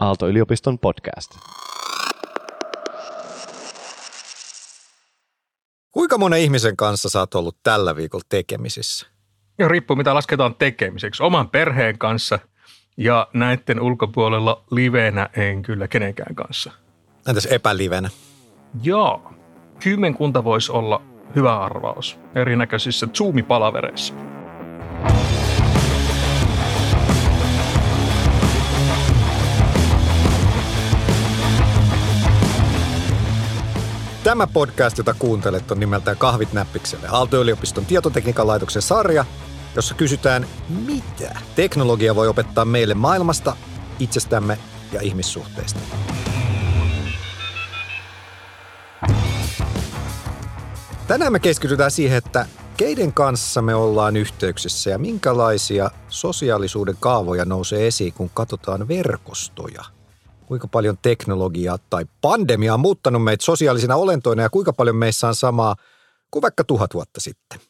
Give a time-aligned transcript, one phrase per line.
[0.00, 1.30] Aalto-yliopiston podcast.
[5.92, 9.06] Kuinka monen ihmisen kanssa sä oot ollut tällä viikolla tekemisissä?
[9.58, 11.22] Ja riippuu mitä lasketaan tekemiseksi.
[11.22, 12.38] Oman perheen kanssa
[12.96, 16.72] ja näiden ulkopuolella livenä en kyllä kenenkään kanssa.
[17.28, 18.10] Entäs epälivenä?
[18.82, 19.32] Joo.
[19.82, 21.02] Kymmenkunta voisi olla
[21.34, 24.14] hyvä arvaus erinäköisissä Zoom-palavereissa.
[34.30, 39.24] Tämä podcast, jota kuuntelet, on nimeltään Kahvit näppikselle, Aalto-yliopiston tietotekniikan laitoksen sarja,
[39.76, 40.46] jossa kysytään,
[40.86, 43.56] mitä teknologia voi opettaa meille maailmasta,
[43.98, 44.58] itsestämme
[44.92, 45.80] ja ihmissuhteista.
[51.08, 57.86] Tänään me keskitytään siihen, että keiden kanssa me ollaan yhteyksissä ja minkälaisia sosiaalisuuden kaavoja nousee
[57.86, 59.84] esiin, kun katsotaan verkostoja–
[60.50, 65.34] kuinka paljon teknologia tai pandemia on muuttanut meitä sosiaalisina olentoina ja kuinka paljon meissä on
[65.34, 65.76] samaa
[66.30, 67.60] kuin vaikka tuhat vuotta sitten.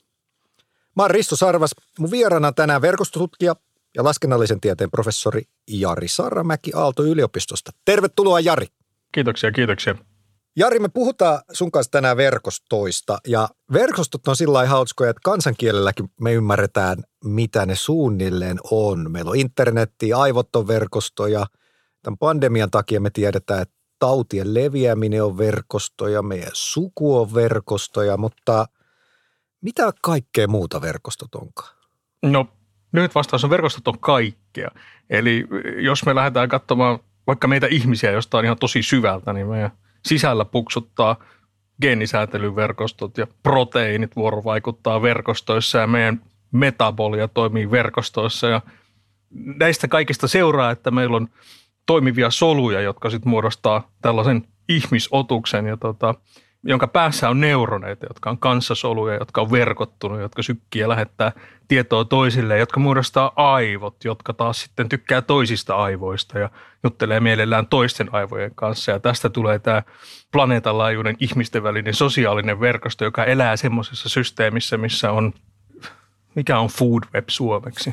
[0.96, 3.56] Mä oon Risto Sarvas, mun vieraana tänään verkostotutkija
[3.96, 7.70] ja laskennallisen tieteen professori Jari Sarramäki Aalto-yliopistosta.
[7.84, 8.66] Tervetuloa Jari.
[9.12, 9.94] Kiitoksia, kiitoksia.
[10.56, 16.32] Jari, me puhutaan sun kanssa tänään verkostoista ja verkostot on sillä hauskoja, että kansankielelläkin me
[16.32, 19.10] ymmärretään, mitä ne suunnilleen on.
[19.10, 21.47] Meillä on internetti, aivot on verkostoja–
[22.02, 28.66] Tämän pandemian takia me tiedetään, että tautien leviäminen on verkostoja, meidän suku on verkostoja, mutta
[29.60, 31.76] mitä kaikkea muuta verkostot onkaan?
[32.22, 32.46] No
[32.92, 34.70] nyt vastaus on verkostot on kaikkea.
[35.10, 39.70] Eli jos me lähdetään katsomaan vaikka meitä ihmisiä jostain ihan tosi syvältä, niin meidän
[40.06, 41.16] sisällä puksuttaa
[41.82, 46.20] geenisäätelyverkostot ja proteiinit vuorovaikuttaa verkostoissa ja meidän
[46.52, 48.60] metabolia toimii verkostoissa ja
[49.30, 51.28] näistä kaikista seuraa, että meillä on
[51.91, 56.14] toimivia soluja, jotka sitten muodostaa tällaisen ihmisotuksen, ja tota,
[56.62, 61.32] jonka päässä on neuroneita, jotka on kanssasoluja, jotka on verkottunut, jotka sykkii ja lähettää
[61.69, 66.50] tietoa toisille, jotka muodostaa aivot, jotka taas sitten tykkää toisista aivoista ja
[66.84, 68.93] juttelee mielellään toisten aivojen kanssa.
[68.93, 69.82] Ja tästä tulee tämä
[70.32, 75.32] planeetan laajuinen ihmisten välinen sosiaalinen verkosto, joka elää semmoisessa systeemissä, missä on,
[76.34, 77.93] mikä on food web suomeksi?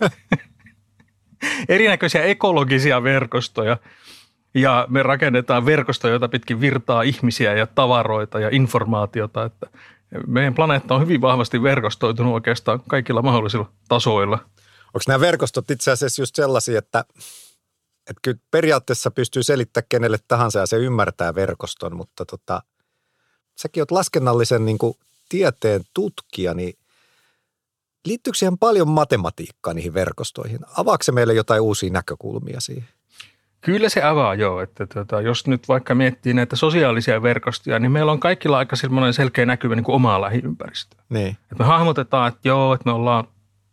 [1.68, 3.76] erinäköisiä ekologisia verkostoja.
[4.54, 9.44] Ja me rakennetaan verkostoja, joita pitkin virtaa ihmisiä ja tavaroita ja informaatiota.
[9.44, 9.66] Että
[10.26, 14.38] meidän planeetta on hyvin vahvasti verkostoitunut oikeastaan kaikilla mahdollisilla tasoilla.
[14.86, 17.04] Onko nämä verkostot itse asiassa just sellaisia, että,
[18.10, 22.62] että kyllä periaatteessa pystyy selittämään kenelle tahansa ja se ymmärtää verkoston, mutta tota,
[23.56, 24.94] säkin olet laskennallisen niin kuin
[25.28, 26.74] tieteen tutkija, niin
[28.06, 30.58] Liittyykö siihen paljon matematiikkaa niihin verkostoihin?
[30.76, 32.88] Avaako se meille jotain uusia näkökulmia siihen?
[33.60, 38.12] Kyllä se avaa joo, että tuota, jos nyt vaikka miettii näitä sosiaalisia verkostoja, niin meillä
[38.12, 38.76] on kaikilla aika
[39.10, 41.02] selkeä näkyvä niin kuin omaa lähiympäristöä.
[41.08, 41.28] Niin.
[41.28, 43.24] Että me hahmotetaan, että joo, että me ollaan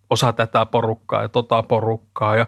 [0.10, 2.48] osa tätä porukkaa ja tota porukkaa ja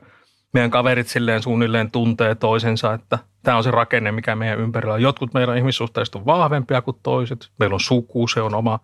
[0.54, 5.02] meidän kaverit silleen suunnilleen tuntee toisensa, että tämä on se rakenne, mikä meidän ympärillä on.
[5.02, 7.50] Jotkut meidän ihmissuhteista on vahvempia kuin toiset.
[7.60, 8.80] Meillä on suku, se on oma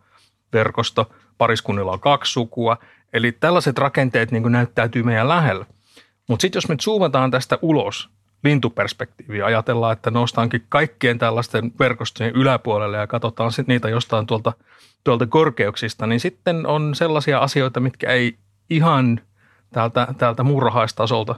[0.54, 2.78] verkosto pariskunnilla on kaksi sukua.
[3.14, 5.66] Eli tällaiset rakenteet niin näyttäytyy meidän lähellä.
[6.28, 8.10] Mutta sitten jos me zoomataan tästä ulos
[8.44, 14.54] lintuperspektiiviä, ajatellaan, että nostaankin kaikkien tällaisten verkostojen yläpuolelle ja katsotaan sit niitä jostain tuolta,
[15.04, 18.38] tuolta korkeuksista, niin sitten on sellaisia asioita, mitkä ei
[18.70, 19.22] ihan
[19.74, 21.36] täältä, täältä murhaistasolta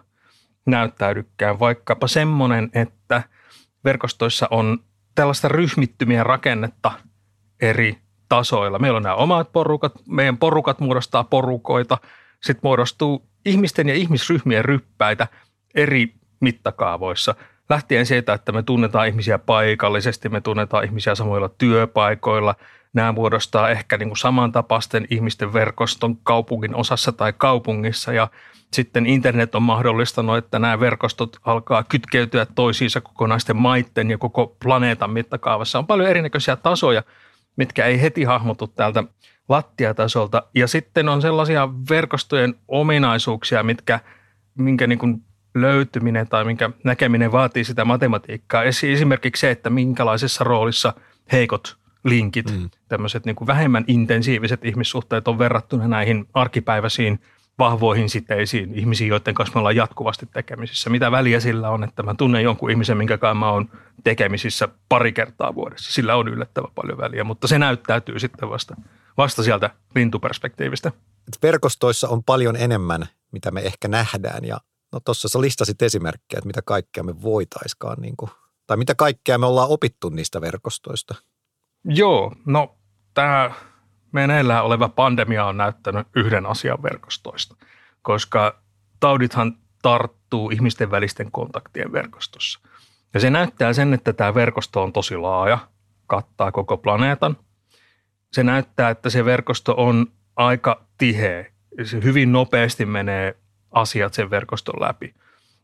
[0.65, 1.59] näyttäydykään.
[1.59, 3.23] Vaikkapa semmoinen, että
[3.83, 4.79] verkostoissa on
[5.15, 6.91] tällaista ryhmittymiä rakennetta
[7.61, 7.97] eri
[8.31, 8.79] tasoilla.
[8.79, 11.97] Meillä on nämä omat porukat, meidän porukat muodostaa porukoita,
[12.41, 15.27] sitten muodostuu ihmisten ja ihmisryhmien ryppäitä
[15.75, 17.35] eri mittakaavoissa.
[17.69, 22.55] Lähtien siitä, että me tunnetaan ihmisiä paikallisesti, me tunnetaan ihmisiä samoilla työpaikoilla.
[22.93, 28.27] Nämä muodostaa ehkä niin kuin samantapaisten ihmisten verkoston kaupungin osassa tai kaupungissa ja
[28.73, 35.11] sitten internet on mahdollistanut, että nämä verkostot alkaa kytkeytyä toisiinsa kokonaisten maitten ja koko planeetan
[35.11, 35.79] mittakaavassa.
[35.79, 37.03] On paljon erinäköisiä tasoja,
[37.55, 39.03] mitkä ei heti hahmotu täältä
[39.49, 40.43] lattiatasolta.
[40.55, 43.99] Ja sitten on sellaisia verkostojen ominaisuuksia, mitkä,
[44.57, 45.23] minkä niin kuin
[45.55, 48.63] löytyminen tai minkä näkeminen vaatii sitä matematiikkaa.
[48.63, 50.93] Esimerkiksi se, että minkälaisessa roolissa
[51.31, 52.69] heikot linkit, mm.
[52.87, 57.19] tämmöiset niin vähemmän intensiiviset ihmissuhteet on verrattuna näihin arkipäiväisiin
[57.61, 60.89] vahvoihin siteisiin ihmisiin, joiden kanssa me ollaan jatkuvasti tekemisissä.
[60.89, 63.69] Mitä väliä sillä on, että mä tunnen jonkun ihmisen, minkä kanssa mä oon
[64.03, 65.93] tekemisissä pari kertaa vuodessa.
[65.93, 68.75] Sillä on yllättävän paljon väliä, mutta se näyttäytyy sitten vasta,
[69.17, 70.91] vasta sieltä lintuperspektiivistä.
[71.43, 74.57] Verkostoissa on paljon enemmän, mitä me ehkä nähdään ja
[74.93, 78.31] No tuossa sä listasit esimerkkejä, että mitä kaikkea me voitaiskaan, niin kuin,
[78.67, 81.15] tai mitä kaikkea me ollaan opittu niistä verkostoista.
[81.83, 82.75] Joo, no
[83.13, 83.51] tämä
[84.11, 87.55] meneillään oleva pandemia on näyttänyt yhden asian verkostoista,
[88.01, 88.61] koska
[88.99, 92.59] taudithan tarttuu ihmisten välisten kontaktien verkostossa.
[93.13, 95.57] Ja se näyttää sen, että tämä verkosto on tosi laaja,
[96.07, 97.37] kattaa koko planeetan.
[98.31, 101.45] Se näyttää, että se verkosto on aika tiheä.
[101.83, 103.35] Se hyvin nopeasti menee
[103.71, 105.13] asiat sen verkoston läpi.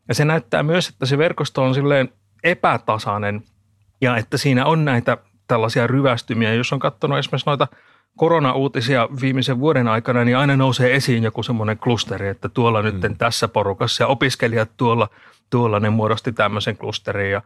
[0.08, 2.12] Ja se näyttää myös, että se verkosto on silleen
[2.44, 3.42] epätasainen
[4.00, 5.16] ja että siinä on näitä
[5.46, 6.54] tällaisia ryvästymiä.
[6.54, 7.68] Jos on katsonut esimerkiksi noita
[8.18, 13.16] korona-uutisia viimeisen vuoden aikana, niin aina nousee esiin joku semmoinen klusteri, että tuolla nyt mm.
[13.16, 15.08] tässä porukassa ja opiskelijat tuolla,
[15.50, 17.30] tuolla ne muodosti tämmöisen klusterin.
[17.30, 17.42] Ja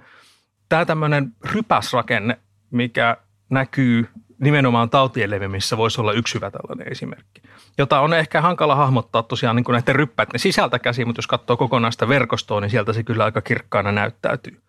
[0.69, 2.39] tämä tämmöinen rypäsrakenne,
[2.71, 3.17] mikä
[3.51, 4.09] näkyy
[4.39, 7.43] nimenomaan tautien levimissä voisi olla yksi hyvä tällainen esimerkki,
[7.79, 11.57] jota on ehkä hankala hahmottaa tosiaan niin kuin näiden ryppäiden sisältä käsin, mutta jos katsoo
[11.57, 14.61] kokonaista verkostoa, niin sieltä se kyllä aika kirkkaana näyttäytyy.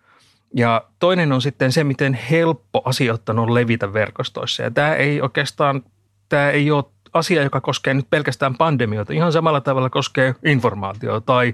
[0.55, 4.63] Ja toinen on sitten se, miten helppo asioiden on levitä verkostoissa.
[4.63, 5.83] Ja tämä ei oikeastaan,
[6.33, 6.83] tämä ei ole
[7.13, 9.13] asia, joka koskee nyt pelkästään pandemiota.
[9.13, 11.53] Ihan samalla tavalla koskee informaatiota tai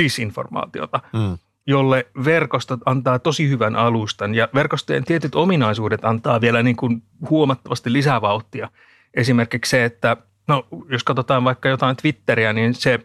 [0.00, 1.00] disinformaatiota.
[1.12, 1.38] Mm
[1.70, 7.92] jolle verkostot antaa tosi hyvän alustan ja verkostojen tietyt ominaisuudet antaa vielä niin kuin huomattavasti
[7.92, 8.68] lisävauhtia.
[9.14, 10.16] Esimerkiksi se, että
[10.46, 13.00] no, jos katsotaan vaikka jotain Twitteriä, niin se,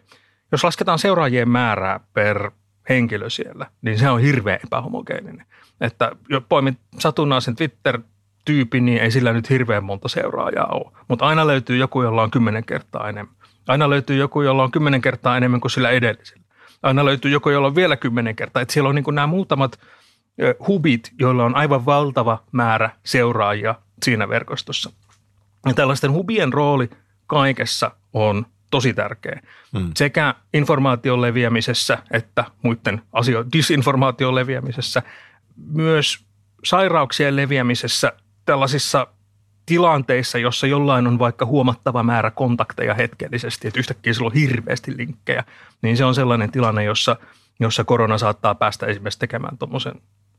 [0.52, 2.50] jos lasketaan seuraajien määrää per
[2.88, 5.46] henkilö siellä, niin se on hirveän epähomogeeninen.
[5.80, 6.12] Että
[6.48, 7.56] poimit satunnaisen
[8.44, 10.92] Twitter-tyypin, niin ei sillä nyt hirveän monta seuraajaa ole.
[11.08, 13.34] Mutta aina löytyy joku, jolla on kymmenen kertaa enemmän.
[13.66, 16.44] Aina löytyy joku, jolla on kymmenen kertaa enemmän kuin sillä edellisellä
[16.84, 18.62] aina löytyy joku, jolla on vielä kymmenen kertaa.
[18.62, 19.80] Että siellä on niin nämä muutamat
[20.68, 24.92] hubit, joilla on aivan valtava määrä seuraajia siinä verkostossa.
[25.66, 26.90] Ja tällaisten hubien rooli
[27.26, 29.40] kaikessa on tosi tärkeä.
[29.78, 29.90] Hmm.
[29.96, 35.02] Sekä informaation leviämisessä että muiden asioiden disinformaation leviämisessä,
[35.72, 36.24] myös
[36.64, 38.12] sairauksien leviämisessä
[38.44, 39.06] tällaisissa
[39.66, 45.44] tilanteissa, jossa jollain on vaikka huomattava määrä kontakteja hetkellisesti, että yhtäkkiä sillä on hirveästi linkkejä,
[45.82, 47.16] niin se on sellainen tilanne, jossa,
[47.60, 49.94] jossa korona saattaa päästä esimerkiksi tekemään tuommoisen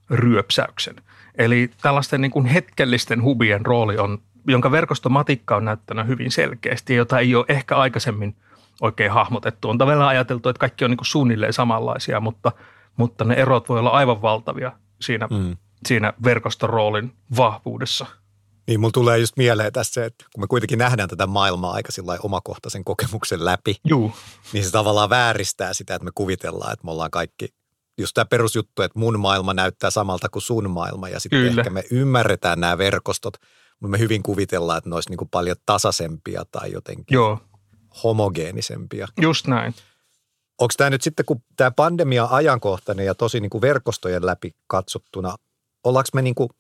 [0.10, 0.96] ryöpsäyksen.
[1.38, 7.20] Eli tällaisten niin kuin hetkellisten hubien rooli on, jonka verkostomatikka on näyttänyt hyvin selkeästi, jota
[7.20, 8.36] ei ole ehkä aikaisemmin
[8.82, 9.70] oikein hahmotettu.
[9.70, 12.52] On tavallaan ajateltu, että kaikki on niin kuin suunnilleen samanlaisia, mutta,
[12.98, 14.72] mutta ne erot voi olla aivan valtavia
[15.02, 15.58] siinä, mm.
[15.86, 18.06] Siinä verkostoroolin vahvuudessa–
[18.68, 21.90] niin, mulla tulee just mieleen tässä se, että kun me kuitenkin nähdään tätä maailmaa aika
[22.24, 24.12] omakohtaisen kokemuksen läpi, Juu.
[24.54, 27.48] niin se tavallaan vääristää sitä, että me kuvitellaan, että me ollaan kaikki
[27.98, 31.62] just tämä perusjuttu, että mun maailma näyttää samalta kuin sun maailma ja sitten Kyllä.
[31.62, 33.34] ehkä me ymmärretään nämä verkostot,
[33.80, 37.40] mutta me hyvin kuvitellaan, että ne olisi niin kuin paljon tasaisempia tai jotenkin Joo.
[38.04, 39.08] homogeenisempia.
[39.22, 39.76] Just näin.
[40.62, 45.36] Onko tämä nyt sitten, kun tämä pandemia ajankohtainen ja tosi niin kuin verkostojen läpi katsottuna,
[45.86, 46.50] ollaanko me niin kuin–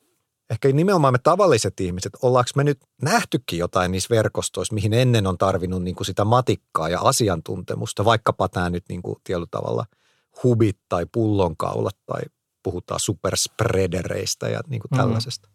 [0.49, 5.37] ehkä nimenomaan me tavalliset ihmiset, ollaanko me nyt nähtykin jotain niissä verkostoissa, mihin ennen on
[5.37, 9.85] tarvinnut niin kuin sitä matikkaa ja asiantuntemusta, vaikkapa tämä nyt niin kuin tietyllä tavalla
[10.43, 12.21] hubit tai pullonkaulat tai
[12.63, 14.97] puhutaan superspreadereista ja niin kuin mm.
[14.97, 15.49] tällaisesta.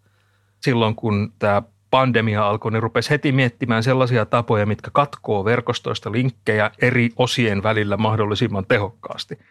[0.62, 6.70] Silloin kun tämä pandemia alkoi, niin rupesi heti miettimään sellaisia tapoja, mitkä katkoo verkostoista linkkejä
[6.82, 9.38] eri osien välillä mahdollisimman tehokkaasti–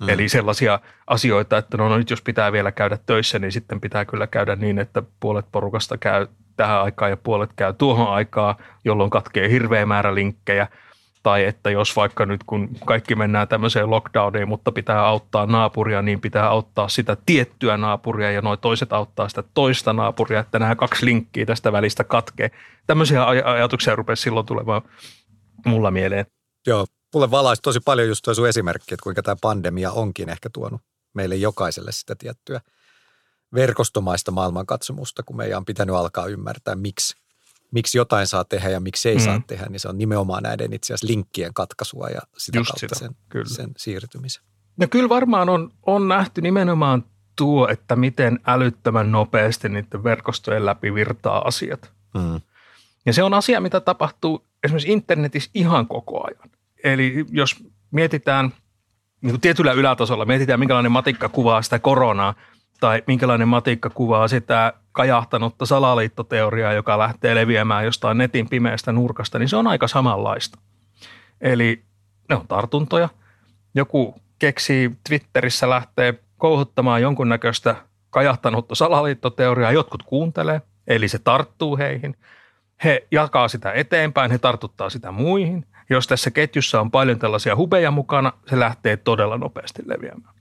[0.00, 0.08] Mm.
[0.08, 4.04] Eli sellaisia asioita, että no, no nyt jos pitää vielä käydä töissä, niin sitten pitää
[4.04, 9.10] kyllä käydä niin, että puolet porukasta käy tähän aikaan ja puolet käy tuohon aikaan, jolloin
[9.10, 10.68] katkee hirveä määrä linkkejä.
[11.22, 16.20] Tai että jos vaikka nyt kun kaikki mennään tämmöiseen lockdowniin, mutta pitää auttaa naapuria, niin
[16.20, 21.06] pitää auttaa sitä tiettyä naapuria ja noin toiset auttaa sitä toista naapuria, että nämä kaksi
[21.06, 22.50] linkkiä tästä välistä katkee.
[22.86, 24.82] Tämmöisiä aj- ajatuksia rupesi silloin tulemaan
[25.66, 26.26] mulla mieleen.
[26.66, 30.50] Joo, mulle valaisi tosi paljon just tuo sun esimerkki, että kuinka tämä pandemia onkin ehkä
[30.52, 30.80] tuonut
[31.14, 32.60] meille jokaiselle sitä tiettyä
[33.54, 37.16] verkostomaista maailmankatsomusta, kun meidän on pitänyt alkaa ymmärtää, miksi,
[37.70, 39.24] miksi jotain saa tehdä ja miksi ei mm.
[39.24, 42.80] saa tehdä, niin se on nimenomaan näiden itse asiassa linkkien katkaisua ja sitä Just kautta
[42.80, 43.48] sitä, sen, kyllä.
[43.48, 44.42] sen siirtymisen.
[44.76, 47.04] No kyllä varmaan on, on nähty nimenomaan
[47.36, 51.92] tuo, että miten älyttömän nopeasti niiden verkostojen läpi virtaa asiat.
[52.14, 52.40] Mm.
[53.06, 56.50] Ja se on asia, mitä tapahtuu esimerkiksi internetissä ihan koko ajan.
[56.84, 58.52] Eli jos mietitään
[59.20, 62.34] niin kuin tietyllä ylätasolla, mietitään minkälainen matikka kuvaa sitä koronaa
[62.80, 69.48] tai minkälainen matikka kuvaa sitä kajahtanutta salaliittoteoriaa, joka lähtee leviämään jostain netin pimeästä nurkasta, niin
[69.48, 70.58] se on aika samanlaista.
[71.40, 71.82] Eli
[72.28, 73.08] ne on tartuntoja.
[73.74, 77.76] Joku keksii Twitterissä lähtee kouhuttamaan jonkunnäköistä
[78.10, 82.16] kajahtanutta salaliittoteoriaa, jotkut kuuntelee, eli se tarttuu heihin.
[82.84, 87.90] He jakaa sitä eteenpäin, he tartuttaa sitä muihin Jos tässä ketjussa on paljon tällaisia hubeja
[87.90, 90.34] mukana, se lähtee todella nopeasti leviämään.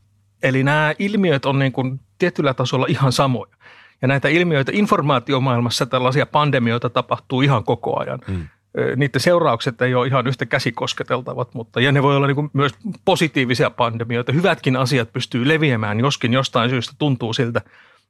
[0.44, 3.58] Eli nämä ilmiöt on niin kuin tietyllä tasolla ihan samoja.
[4.02, 8.20] Ja näitä ilmiöitä informaatiomaailmassa tällaisia pandemioita tapahtuu ihan koko ajan.
[8.28, 8.48] Mm.
[8.96, 12.74] Niiden seuraukset ei ole ihan yhtä käsikosketeltavat, mutta ja ne voi olla niin kuin myös
[13.06, 14.32] positiivisia pandemioita.
[14.32, 17.62] Hyvätkin asiat pystyy leviämään, joskin jostain syystä tuntuu siltä.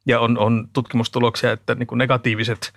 [0.06, 2.72] Ja on, on tutkimustuloksia, että niin kuin negatiiviset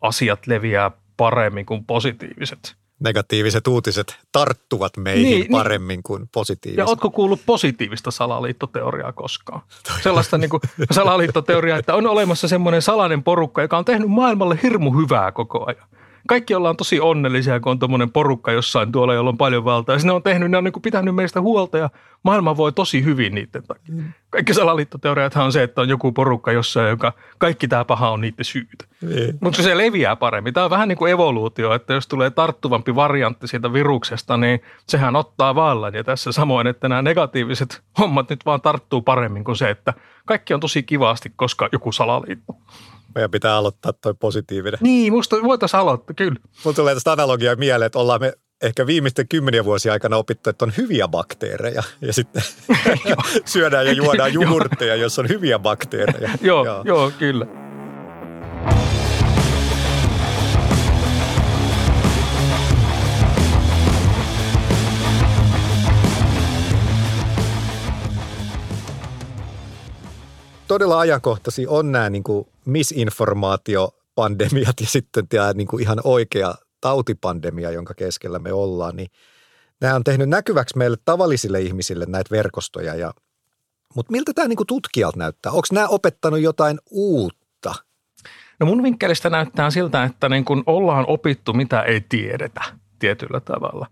[0.00, 5.52] asiat leviää paremmin kuin positiiviset negatiiviset uutiset tarttuvat meihin niin, niin.
[5.52, 6.02] paremmin niin.
[6.02, 6.78] kuin positiiviset.
[6.78, 9.60] Ja ootko kuullut positiivista salaliittoteoriaa koskaan?
[10.02, 14.90] Sellaista niin kuin salaliittoteoriaa, että on olemassa semmoinen salainen porukka, joka on tehnyt maailmalle hirmu
[14.90, 15.88] hyvää koko ajan
[16.28, 19.94] kaikki ollaan tosi onnellisia, kun on tuommoinen porukka jossain tuolla, jolla on paljon valtaa.
[19.94, 21.90] Ja ne on tehnyt, ne on niin kuin pitänyt meistä huolta ja
[22.22, 23.94] maailma voi tosi hyvin niiden takia.
[23.94, 24.12] Mm.
[24.30, 28.44] Kaikki salaliittoteoriathan on se, että on joku porukka jossain, joka kaikki tämä paha on niiden
[28.44, 28.84] syytä.
[29.00, 29.38] Niin.
[29.40, 30.54] Mutta se leviää paremmin.
[30.54, 35.16] Tämä on vähän niin kuin evoluutio, että jos tulee tarttuvampi variantti siitä viruksesta, niin sehän
[35.16, 35.94] ottaa vallan.
[35.94, 39.94] Ja tässä samoin, että nämä negatiiviset hommat nyt vaan tarttuu paremmin kuin se, että
[40.24, 42.52] kaikki on tosi kivasti, koska joku salaliitto.
[43.14, 44.78] Meidän pitää aloittaa toi positiivinen.
[44.82, 46.40] Niin, musta voitaisiin aloittaa, kyllä.
[46.64, 50.64] Mulla tulee tästä analogiaa mieleen, että ollaan me ehkä viimeisten kymmeniä vuosia aikana opittu, että
[50.64, 52.42] on hyviä bakteereja ja sitten
[53.44, 56.30] syödään ja juodaan jogurtteja, jos on hyviä bakteereja.
[56.42, 57.67] joo, joo, joo, kyllä.
[70.68, 77.70] Todella ajankohtaisia on nämä niin kuin misinformaatiopandemiat ja sitten tämä niin kuin ihan oikea tautipandemia,
[77.70, 79.08] jonka keskellä me ollaan, niin
[79.80, 82.94] nämä on tehnyt näkyväksi meille tavallisille ihmisille näitä verkostoja.
[82.94, 83.14] Ja,
[83.94, 85.52] mutta miltä tämä niin kuin tutkijalta näyttää?
[85.52, 87.74] Onko nämä opettanut jotain uutta?
[88.60, 92.60] No mun vinkkelistä näyttää siltä, että niin kuin ollaan opittu, mitä ei tiedetä
[92.98, 93.86] tietyllä tavalla.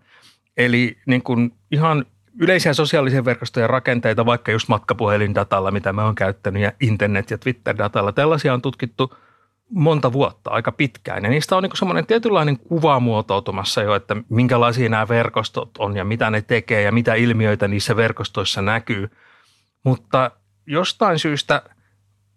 [0.57, 2.05] Eli niin kuin ihan
[2.39, 8.11] yleisiä sosiaalisia verkostojen rakenteita, vaikka just matkapuhelindatalla, mitä mä oon käyttänyt, ja internet- ja Twitter-datalla,
[8.11, 9.13] tällaisia on tutkittu
[9.69, 11.23] monta vuotta, aika pitkään.
[11.23, 16.05] Ja niistä on niin semmoinen tietynlainen kuva muotoutumassa jo, että minkälaisia nämä verkostot on ja
[16.05, 19.09] mitä ne tekee ja mitä ilmiöitä niissä verkostoissa näkyy.
[19.83, 20.31] Mutta
[20.65, 21.61] jostain syystä,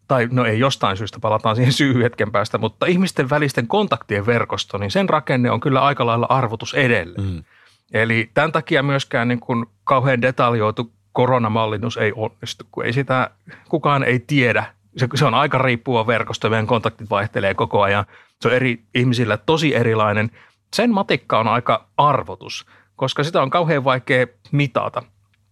[0.08, 4.78] tai no ei jostain syystä, palataan siihen syy hetken päästä, mutta ihmisten välisten kontaktien verkosto,
[4.78, 7.30] niin sen rakenne on kyllä aika lailla arvotus edelleen.
[7.30, 7.44] Mm.
[7.92, 13.30] Eli tämän takia myöskään niin kuin kauhean detaljoitu koronamallinnus ei onnistu, kun ei sitä,
[13.68, 14.64] kukaan ei tiedä.
[14.96, 18.04] Se, se on aika riippuva verkosto, meidän kontaktit vaihtelee koko ajan.
[18.40, 20.30] Se on eri ihmisillä tosi erilainen.
[20.74, 22.66] Sen matikka on aika arvotus,
[22.96, 25.02] koska sitä on kauhean vaikea mitata.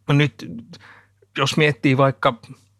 [0.08, 0.50] Nyt
[1.38, 2.34] jos miettii vaikka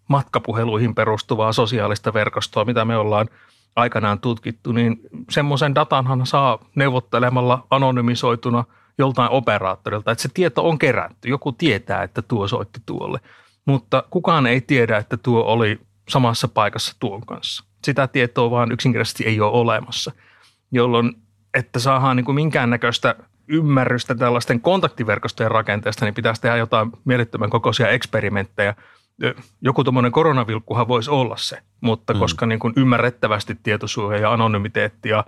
[0.08, 3.28] matkapuheluihin perustuvaa sosiaalista verkostoa, mitä me ollaan
[3.76, 5.00] aikanaan tutkittu, niin
[5.30, 8.64] semmoisen datanhan saa neuvottelemalla anonymisoituna–
[8.98, 11.28] joltain operaattorilta, että se tieto on kerätty.
[11.28, 13.20] Joku tietää, että tuo soitti tuolle,
[13.64, 17.64] mutta kukaan ei tiedä, että tuo oli samassa paikassa tuon kanssa.
[17.84, 20.12] Sitä tietoa vaan yksinkertaisesti ei ole olemassa,
[20.72, 21.12] jolloin
[21.54, 23.14] että saadaan niin kuin minkäännäköistä
[23.48, 28.74] ymmärrystä tällaisten kontaktiverkostojen rakenteesta, niin pitäisi tehdä jotain mielettömän kokoisia eksperimenttejä.
[29.60, 32.18] Joku tuommoinen koronavilkkuhan voisi olla se, mutta mm.
[32.18, 35.24] koska niin kuin ymmärrettävästi tietosuoja ja anonymiteetti ja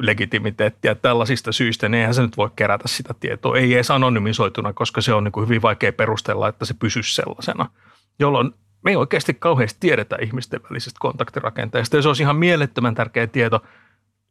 [0.00, 3.56] legitimiteettiä tällaisista syistä, niin eihän se nyt voi kerätä sitä tietoa.
[3.56, 7.70] Ei edes anonymisoituna, koska se on niin kuin hyvin vaikea perustella, että se pysyisi sellaisena,
[8.18, 8.52] jolloin
[8.84, 11.96] me ei oikeasti kauheasti tiedetä ihmisten välisestä kontaktirakenteesta.
[11.96, 13.60] Ja se olisi ihan mielettömän tärkeä tieto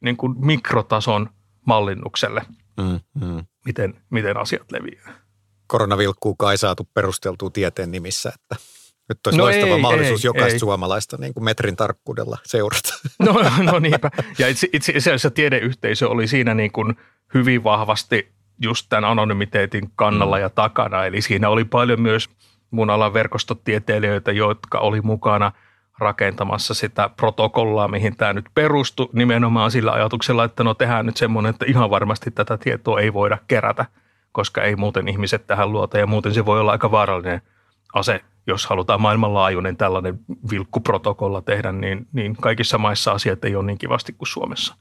[0.02, 1.30] niin kuin mikrotason
[1.66, 2.42] mallinnukselle,
[2.78, 3.46] mm, mm.
[3.66, 5.14] Miten, miten asiat leviää.
[5.68, 8.56] Koronavilkkuukaan ei saatu perusteltua tieteen nimissä, että
[9.10, 10.60] nyt olisi no loistava ei, mahdollisuus ei, jokaista ei.
[10.60, 12.94] suomalaista niin kuin metrin tarkkuudella seurata.
[13.26, 13.36] No,
[13.72, 14.12] no niinpä.
[14.40, 16.98] Ja itse, itse asiassa tiedeyhteisö oli siinä niin kuin
[17.34, 20.42] hyvin vahvasti just tämän anonymiteetin kannalla mm.
[20.42, 21.06] ja takana.
[21.06, 22.30] Eli siinä oli paljon myös
[22.72, 25.52] mun alan verkostotieteilijöitä, jotka oli mukana
[26.00, 31.50] rakentamassa sitä protokollaa, mihin tämä nyt perustui nimenomaan sillä ajatuksella, että no tehdään nyt semmoinen,
[31.50, 33.86] että ihan varmasti tätä tietoa ei voida kerätä,
[34.32, 37.42] koska ei muuten ihmiset tähän luota ja muuten se voi olla aika vaarallinen
[37.94, 40.20] ase jos halutaan maailmanlaajuinen tällainen
[40.52, 44.76] vilkkuprotokolla tehdä, niin, niin kaikissa maissa asiat ei ole niin kivasti kuin Suomessa.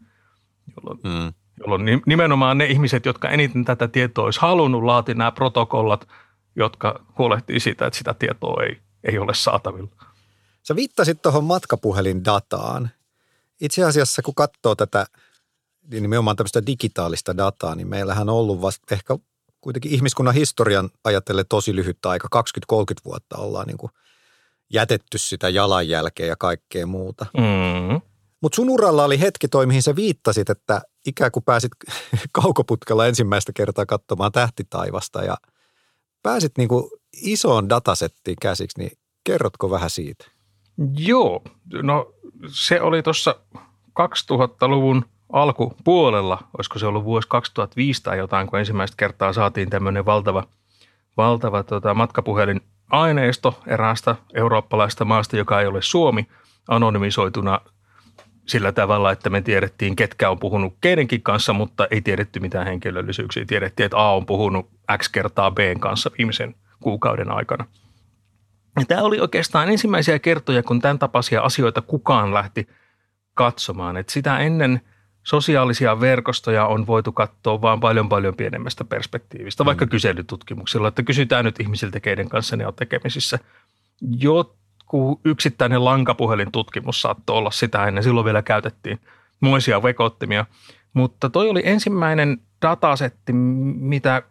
[0.76, 1.32] Jolloin, mm.
[1.60, 6.08] jolloin nimenomaan ne ihmiset, jotka eniten tätä tietoa olisi halunnut, laati nämä protokollat,
[6.56, 9.90] jotka huolehtii siitä, että sitä tietoa ei, ei ole saatavilla.
[10.62, 12.90] Sä viittasit tuohon matkapuhelin dataan.
[13.60, 15.06] Itse asiassa kun katsoo tätä
[15.90, 19.18] niin nimenomaan tämmöistä digitaalista dataa, niin meillähän on ollut vasta ehkä
[19.66, 22.42] kuitenkin ihmiskunnan historian ajattelee tosi lyhyttä aika,
[22.72, 23.92] 20-30 vuotta ollaan niin kuin
[24.72, 27.26] jätetty sitä jalanjälkeä ja kaikkea muuta.
[27.36, 28.00] Mm.
[28.40, 31.72] Mutta sun uralla oli hetki toi, mihin sä viittasit, että ikään kuin pääsit
[32.42, 35.36] kaukoputkella ensimmäistä kertaa katsomaan tähtitaivasta ja
[36.22, 36.90] pääsit niin kuin
[37.22, 38.92] isoon datasettiin käsiksi, niin
[39.24, 40.24] kerrotko vähän siitä?
[40.98, 41.42] Joo,
[41.82, 42.12] no
[42.48, 43.40] se oli tuossa
[44.00, 50.44] 2000-luvun alkupuolella, olisiko se ollut vuosi 2005 tai jotain, kun ensimmäistä kertaa saatiin tämmöinen valtava,
[51.16, 56.26] valtava tota, matkapuhelin aineisto eräästä eurooppalaista maasta, joka ei ole Suomi,
[56.68, 57.60] anonymisoituna
[58.46, 63.44] sillä tavalla, että me tiedettiin, ketkä on puhunut keidenkin kanssa, mutta ei tiedetty mitään henkilöllisyyksiä.
[63.44, 67.64] Tiedettiin, että A on puhunut X kertaa B kanssa viimeisen kuukauden aikana.
[68.88, 72.68] Tämä oli oikeastaan ensimmäisiä kertoja, kun tämän tapaisia asioita kukaan lähti
[73.34, 73.96] katsomaan.
[73.96, 74.80] Et sitä ennen
[75.26, 79.88] sosiaalisia verkostoja on voitu katsoa vain paljon paljon pienemmästä perspektiivistä, vaikka mm.
[79.88, 83.38] kyselytutkimuksilla, että kysytään nyt ihmisiltä, keiden kanssa ne on tekemisissä.
[84.20, 89.00] Jotkut yksittäinen lankapuhelintutkimus saattoi olla sitä ennen, silloin vielä käytettiin
[89.40, 90.46] moisia vekottimia,
[90.92, 94.22] mutta toi oli ensimmäinen datasetti, mitä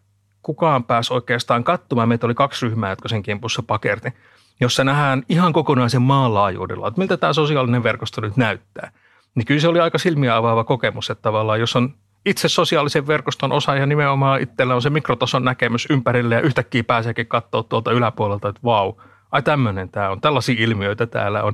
[0.41, 2.09] kukaan pääsi oikeastaan katsomaan.
[2.09, 4.13] Meitä oli kaksi ryhmää, jotka sen kimpussa pakerti
[4.59, 8.91] jossa nähdään ihan kokonaisen maanlaajuudella, että miltä tämä sosiaalinen verkosto nyt näyttää.
[9.35, 11.93] Niin kyllä se oli aika silmiä avaava kokemus, että tavallaan jos on
[12.25, 17.27] itse sosiaalisen verkoston osa ja nimenomaan itsellä on se mikrotason näkemys ympärille ja yhtäkkiä pääseekin
[17.27, 18.93] katsoa tuolta yläpuolelta, että vau,
[19.31, 21.53] ai tämmöinen tämä on, tällaisia ilmiöitä täällä on,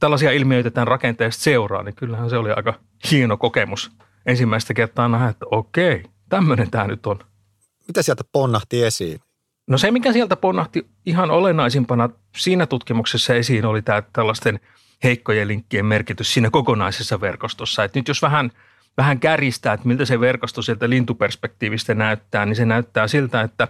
[0.00, 2.74] tällaisia ilmiöitä tämän rakenteesta seuraa, niin kyllähän se oli aika
[3.10, 3.92] hieno kokemus
[4.26, 7.18] ensimmäistä kertaa nähdä, että okei, tämmöinen tämä nyt on.
[7.88, 9.20] Mitä sieltä ponnahti esiin?
[9.66, 14.60] No se, mikä sieltä ponnahti ihan olennaisimpana siinä tutkimuksessa esiin, oli tämä tällaisten
[15.02, 17.84] heikkojen linkkien merkitys siinä kokonaisessa verkostossa.
[17.84, 18.50] Et nyt jos vähän,
[18.96, 23.68] vähän kärjistää, että miltä se verkosto sieltä lintuperspektiivistä näyttää, niin se näyttää siltä, että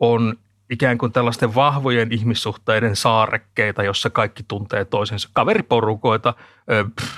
[0.00, 0.38] on
[0.70, 6.34] ikään kuin tällaisten vahvojen ihmissuhteiden saarekkeita, jossa kaikki tuntee toisensa, kaveriporukoita,
[6.72, 7.14] ö, pff,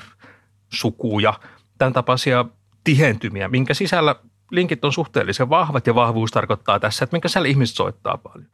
[0.69, 1.35] sukuja,
[1.78, 2.45] tämän tapaisia
[2.85, 4.14] tihentymiä, minkä sisällä
[4.50, 8.49] linkit on suhteellisen vahvat ja vahvuus tarkoittaa tässä, että minkä siellä ihmiset soittaa paljon.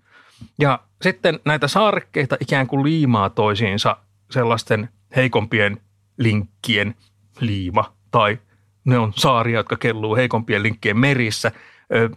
[0.58, 3.96] Ja sitten näitä saarekkeita ikään kuin liimaa toisiinsa
[4.34, 5.80] sellaisten heikompien
[6.18, 6.94] linkkien
[7.40, 8.38] liima tai
[8.84, 11.52] ne on saaria, jotka kelluu heikompien linkkien merissä.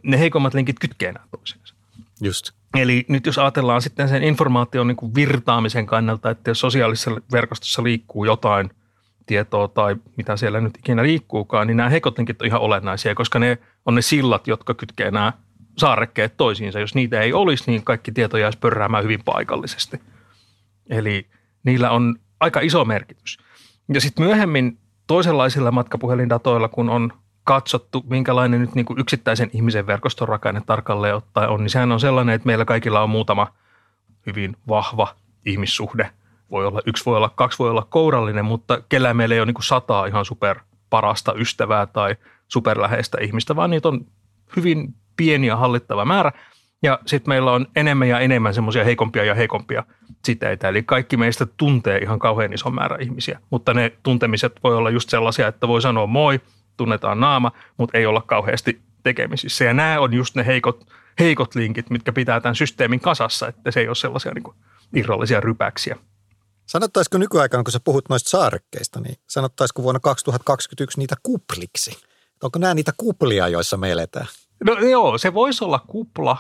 [0.04, 1.76] Ne heikommat linkit kytkee nämä toisiinsa.
[2.22, 2.52] Just.
[2.78, 7.84] Eli nyt jos ajatellaan sitten sen informaation niin kuin virtaamisen kannalta, että jos sosiaalisessa verkostossa
[7.84, 8.70] liikkuu jotain
[9.26, 13.40] tietoa tai mitä siellä nyt ikinä liikkuukaan, niin nämä heikot linkit on ihan olennaisia, koska
[13.40, 15.34] ne on ne sillat, jotka kytkee nämä
[15.78, 16.80] saarekkeet toisiinsa.
[16.80, 20.02] Jos niitä ei olisi, niin kaikki tieto jäisi pörräämään hyvin paikallisesti.
[20.90, 21.28] Eli
[21.68, 23.38] niillä on aika iso merkitys.
[23.94, 30.28] Ja sitten myöhemmin toisenlaisilla matkapuhelindatoilla, kun on katsottu, minkälainen nyt niin kuin yksittäisen ihmisen verkoston
[30.28, 33.48] rakenne tarkalleen ottaen on, niin sehän on sellainen, että meillä kaikilla on muutama
[34.26, 36.10] hyvin vahva ihmissuhde.
[36.52, 39.54] Voi olla, yksi voi olla, kaksi voi olla kourallinen, mutta kellään meillä ei ole niin
[39.54, 42.16] kuin sataa ihan super parasta ystävää tai
[42.48, 44.06] superläheistä ihmistä, vaan niitä on
[44.56, 46.32] hyvin pieni ja hallittava määrä.
[46.84, 49.84] Ja sitten meillä on enemmän ja enemmän semmoisia heikompia ja heikompia
[50.26, 50.70] siteitä.
[50.70, 55.10] Eli kaikki meistä tuntee ihan kauhean ison määrä ihmisiä, mutta ne tuntemiset voi olla just
[55.10, 56.42] sellaisia, että voi sanoa moi,
[56.78, 59.66] tunnetaan naama, mutta ei olla kauheasti tekemisissä.
[59.66, 60.88] Ja nämä on just ne heikot,
[61.20, 64.58] heikot linkit, mitkä pitää tämän systeemin kasassa, että se ei ole sellaisia niin kuin
[64.94, 65.96] irrallisia rypäksiä.
[66.66, 71.98] Sanottaisiko nykyaikana, kun sä puhut noista saarekkeista, niin sanottaisiko vuonna 2021 niitä kupliksi?
[72.44, 74.28] Onko nämä niitä kuplia, joissa me eletään?
[74.66, 76.38] No joo, se voisi olla kupla,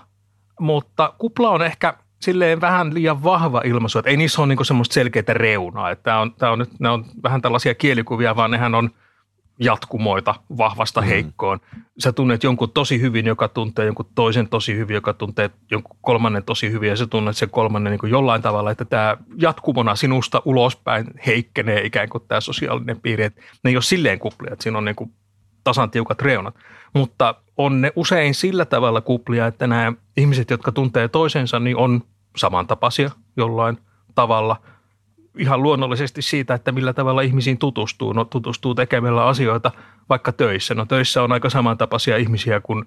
[0.59, 4.93] mutta kupla on ehkä silleen vähän liian vahva ilmaisu, että ei niissä ole niinku semmoista
[4.93, 5.91] selkeää reunaa.
[5.91, 8.89] Että tämä on, tämä on nyt, ne on vähän tällaisia kielikuvia, vaan nehän on
[9.59, 11.07] jatkumoita vahvasta mm.
[11.07, 11.59] heikkoon.
[11.99, 16.43] Sä tunnet jonkun tosi hyvin, joka tuntee jonkun toisen tosi hyvin, joka tuntee jonkun kolmannen
[16.43, 20.41] tosi hyvin, ja sä tunnet sen kolmannen niin kuin jollain tavalla, että tämä jatkumona sinusta
[20.45, 23.23] ulospäin heikkenee ikään kuin tämä sosiaalinen piiri.
[23.23, 25.11] Että ne ei ole silleen kuplia, että siinä on niin kuin
[25.63, 26.55] tasan tiukat reunat.
[26.93, 32.01] Mutta on ne usein sillä tavalla kuplia, että nämä ihmiset, jotka tuntee toisensa, niin on
[32.37, 33.77] samantapaisia jollain
[34.15, 34.61] tavalla.
[35.37, 38.13] Ihan luonnollisesti siitä, että millä tavalla ihmisiin tutustuu.
[38.13, 39.71] No tutustuu tekemällä asioita
[40.09, 40.75] vaikka töissä.
[40.75, 42.85] No töissä on aika samantapaisia ihmisiä kuin,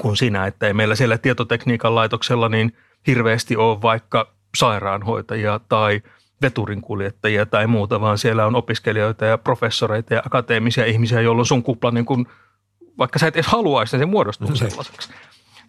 [0.00, 6.02] kuin sinä, että ei meillä siellä tietotekniikan laitoksella niin hirveästi ole vaikka sairaanhoitajia tai
[6.42, 11.90] veturinkuljettajia tai muuta, vaan siellä on opiskelijoita ja professoreita ja akateemisia ihmisiä, jolloin sun kupla
[11.90, 12.26] niin kuin
[12.98, 14.56] vaikka sä et edes haluaisi, niin se muodostuu okay.
[14.56, 15.08] sellaiseksi.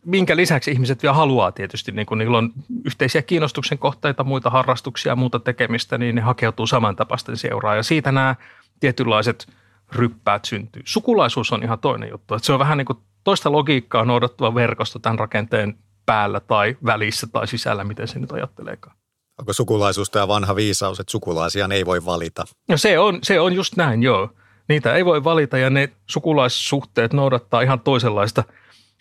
[0.05, 2.53] Minkä lisäksi ihmiset vielä haluaa tietysti, niin kun niillä on
[2.85, 7.75] yhteisiä kiinnostuksen kohteita, muita harrastuksia, muuta tekemistä, niin ne hakeutuu samantapaisten seuraa.
[7.75, 8.35] Ja siitä nämä
[8.79, 9.47] tietynlaiset
[9.91, 10.81] ryppäät syntyy.
[10.85, 12.33] Sukulaisuus on ihan toinen juttu.
[12.35, 17.27] Että se on vähän niin kuin toista logiikkaa noudattava verkosto tämän rakenteen päällä tai välissä
[17.27, 18.95] tai sisällä, miten se nyt ajatteleekaan.
[19.39, 22.45] Onko sukulaisuus tämä vanha viisaus, että sukulaisia ei voi valita?
[22.67, 24.29] No se on, se on just näin, joo.
[24.69, 28.43] Niitä ei voi valita ja ne sukulaissuhteet noudattaa ihan toisenlaista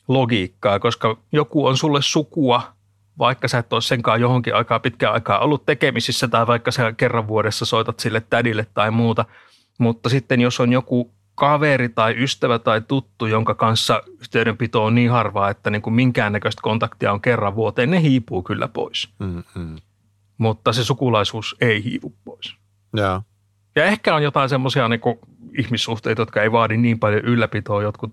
[0.08, 2.62] logiikkaa, koska joku on sulle sukua,
[3.18, 7.28] vaikka sä et ole senkaan johonkin aikaa pitkään aikaa ollut tekemisissä tai vaikka sä kerran
[7.28, 9.24] vuodessa soitat sille tädille tai muuta.
[9.78, 15.10] Mutta sitten jos on joku kaveri tai ystävä tai tuttu, jonka kanssa yhteydenpito on niin
[15.10, 19.08] harvaa, että niin kuin minkäännäköistä kontaktia on kerran vuoteen, ne hiipuu kyllä pois.
[19.18, 19.76] Mm-hmm.
[20.38, 22.56] Mutta se sukulaisuus ei hiivu pois.
[22.96, 23.22] Ja,
[23.76, 25.00] ja ehkä on jotain semmoisia niin
[25.58, 28.12] ihmissuhteita, jotka ei vaadi niin paljon ylläpitoa, jotkut,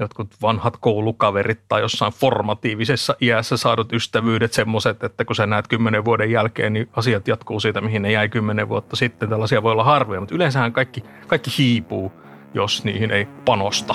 [0.00, 6.04] jotkut vanhat koulukaverit tai jossain formatiivisessa iässä saadut ystävyydet semmoiset, että kun sä näet kymmenen
[6.04, 9.28] vuoden jälkeen, niin asiat jatkuu siitä, mihin ne jäi kymmenen vuotta sitten.
[9.28, 12.12] Tällaisia voi olla harvoja, mutta yleensähän kaikki, kaikki hiipuu
[12.54, 13.94] jos niihin ei panosta.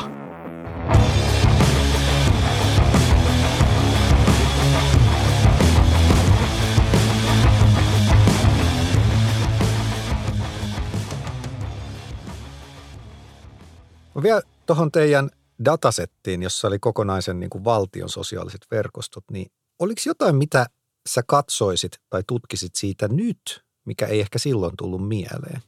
[14.23, 15.29] Vielä tuohon teidän
[15.65, 20.65] datasettiin, jossa oli kokonaisen niin kuin valtion sosiaaliset verkostot, niin oliko jotain, mitä
[21.09, 25.61] sä katsoisit tai tutkisit siitä nyt, mikä ei ehkä silloin tullut mieleen?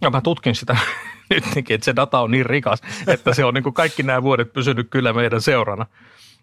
[0.00, 0.76] Ja mä tutkin sitä
[1.30, 4.52] nytkin, että se data on niin rikas, että se on niin kuin kaikki nämä vuodet
[4.52, 5.86] pysynyt kyllä meidän seurana.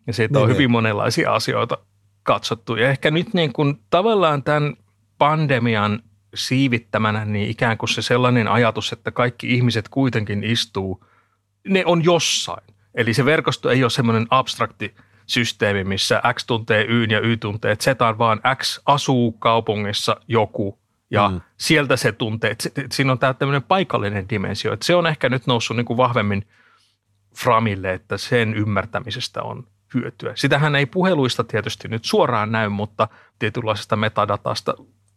[0.08, 1.78] Ja siitä niin, on hyvin monenlaisia asioita
[2.24, 2.76] katsottu.
[2.76, 4.74] Ja ehkä nyt niin kuin tavallaan tämän
[5.18, 6.04] pandemian
[6.36, 11.06] siivittämänä, niin ikään kuin se sellainen ajatus, että kaikki ihmiset kuitenkin istuu,
[11.68, 12.64] ne on jossain.
[12.96, 17.76] Eli se verkosto ei ole semmoinen abstrakti systeemi, missä X tuntee Y ja Y tuntee
[17.76, 20.80] Z, vaan X asuu kaupungissa joku
[21.12, 21.42] ja mm.
[21.58, 22.56] sieltä se tuntee,
[22.92, 26.46] siinä on tämä tämmöinen paikallinen dimensio, että se on ehkä nyt noussut niin kuin vahvemmin
[27.38, 30.32] framille, että sen ymmärtämisestä on hyötyä.
[30.36, 33.08] Sitähän ei puheluista tietysti nyt suoraan näy, mutta
[33.40, 34.74] tietynlaisesta metadatasta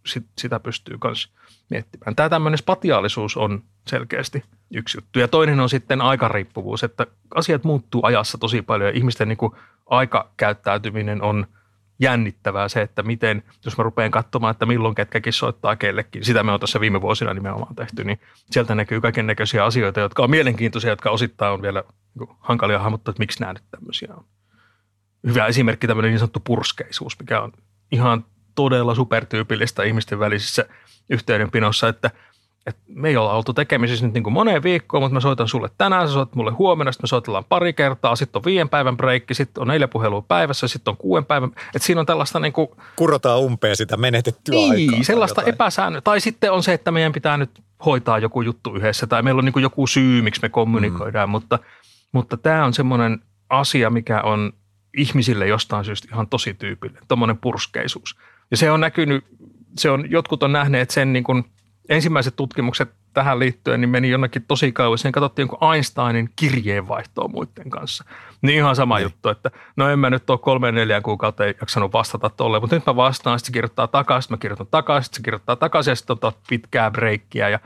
[0.07, 1.33] sit, sitä pystyy myös
[1.71, 2.17] miettimään.
[2.17, 5.19] Tämä tämmöinen spatiaalisuus on selkeästi yksi juttu.
[5.19, 9.53] Ja toinen on sitten aikariippuvuus, että asiat muuttuu ajassa tosi paljon ja ihmisten niin kuin
[9.87, 11.47] aikakäyttäytyminen on–
[12.01, 16.53] jännittävää se, että miten, jos mä rupean katsomaan, että milloin ketkäkin soittaa kellekin, sitä me
[16.53, 20.91] on tässä viime vuosina nimenomaan tehty, niin sieltä näkyy kaiken näköisiä asioita, jotka on mielenkiintoisia,
[20.91, 21.85] jotka osittain on vielä
[22.19, 24.25] niin hankalia hahmottaa, että miksi nämä nyt tämmöisiä on.
[25.27, 27.53] Hyvä esimerkki tämmöinen niin sanottu purskeisuus, mikä on
[27.93, 30.65] ihan todella supertyypillistä ihmisten välisissä
[31.11, 32.11] yhteydenpinossa, että–
[32.67, 35.71] et me ei olla oltu tekemisissä nyt niin kuin moneen viikkoon, mutta mä soitan sulle
[35.79, 39.35] tänään, sä soitat mulle huomenna, sitten me soitellaan pari kertaa, sitten on viien päivän breikki,
[39.35, 42.69] sitten on neljä puhelua päivässä, sitten on kuuden päivän, että siinä on tällaista niin kuin...
[42.97, 45.03] Kurotaan umpeen sitä menetettyä niin, aikaa.
[45.03, 46.01] sellaista epäsäännöä.
[46.01, 47.51] Tai sitten on se, että meidän pitää nyt
[47.85, 51.31] hoitaa joku juttu yhdessä, tai meillä on niin kuin joku syy, miksi me kommunikoidaan, mm.
[51.31, 51.59] mutta,
[52.13, 54.53] mutta tämä on semmoinen asia, mikä on
[54.97, 58.17] ihmisille jostain syystä ihan tosi tyypillinen, tuommoinen purskeisuus.
[58.51, 59.25] Ja se on näkynyt,
[59.79, 61.45] se on, jotkut on nähneet sen niin kuin–
[61.91, 65.01] ensimmäiset tutkimukset tähän liittyen niin meni jonnekin tosi kauas.
[65.01, 68.05] Sen katsottiin jonkun Einsteinin kirjeenvaihtoa muiden kanssa.
[68.43, 69.05] Niin ihan sama Ei.
[69.05, 69.13] Niin.
[69.13, 72.77] juttu, että no en mä nyt ole kolmeen neljään kuukautta ei jaksanut vastata tolleen, mutta
[72.77, 75.97] nyt mä vastaan, sitten se kirjoittaa takaisin, mä kirjoitan takaisin, sitten se kirjoittaa takaisin ja
[75.97, 77.61] sitten on pitkää breikkiä ja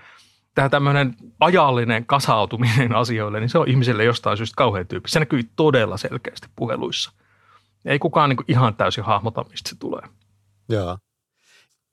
[0.54, 5.10] tämä tämmöinen ajallinen kasautuminen asioille, niin se on ihmiselle jostain syystä kauhean tyyppi.
[5.10, 7.12] Se näkyy todella selkeästi puheluissa.
[7.84, 10.02] Ei kukaan niin ihan täysin hahmota, mistä se tulee.
[10.68, 10.98] Joo.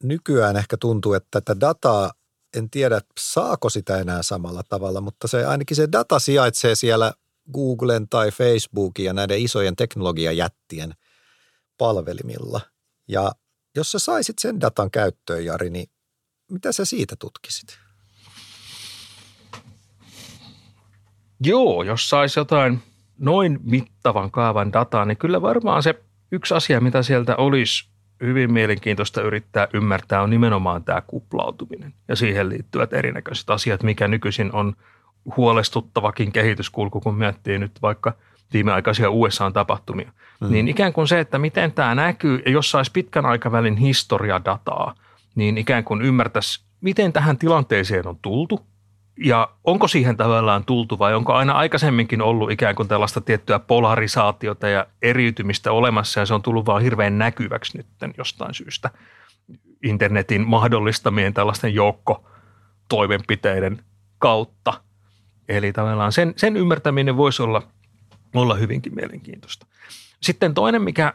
[0.03, 2.11] Nykyään ehkä tuntuu, että tätä dataa
[2.57, 7.13] en tiedä, saako sitä enää samalla tavalla, mutta se ainakin se data sijaitsee siellä
[7.53, 10.93] Googlen tai Facebookin ja näiden isojen teknologiajättien
[11.77, 12.61] palvelimilla.
[13.07, 13.31] Ja
[13.75, 15.87] jos sä saisit sen datan käyttöön, Jari, niin
[16.51, 17.79] mitä sä siitä tutkisit?
[21.43, 22.83] Joo, jos saisi jotain
[23.17, 27.90] noin mittavan kaavan dataa, niin kyllä varmaan se yksi asia, mitä sieltä olisi
[28.21, 34.53] hyvin mielenkiintoista yrittää ymmärtää on nimenomaan tämä kuplautuminen ja siihen liittyvät erinäköiset asiat, mikä nykyisin
[34.53, 34.73] on
[35.37, 38.13] huolestuttavakin kehityskulku, kun miettii nyt vaikka
[38.53, 40.11] viimeaikaisia USA-tapahtumia.
[40.41, 40.51] Mm.
[40.51, 44.95] Niin ikään kuin se, että miten tämä näkyy, ja jos saisi pitkän aikavälin historiadataa,
[45.35, 48.65] niin ikään kuin ymmärtäisi, miten tähän tilanteeseen on tultu,
[49.23, 54.67] ja onko siihen tavallaan tultu vai onko aina aikaisemminkin ollut ikään kuin tällaista tiettyä polarisaatiota
[54.67, 58.89] ja eriytymistä olemassa ja se on tullut vaan hirveän näkyväksi nyt jostain syystä
[59.83, 63.83] internetin mahdollistamien tällaisten joukkotoimenpiteiden
[64.17, 64.73] kautta.
[65.49, 67.61] Eli tavallaan sen, sen ymmärtäminen voisi olla,
[68.35, 69.65] olla hyvinkin mielenkiintoista.
[70.21, 71.13] Sitten toinen, mikä